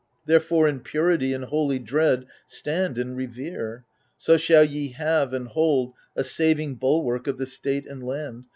[0.25, 3.85] Therefore in purity and holy dread Stand and revere;
[4.17, 8.47] so shall ye have and hold A saving bulwark of the state and land.